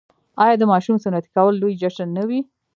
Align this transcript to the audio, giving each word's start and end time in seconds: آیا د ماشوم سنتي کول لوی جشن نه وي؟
آیا 0.43 0.55
د 0.59 0.63
ماشوم 0.71 0.95
سنتي 1.03 1.29
کول 1.35 1.53
لوی 1.61 1.73
جشن 1.81 2.09
نه 2.17 2.23
وي؟ 2.29 2.39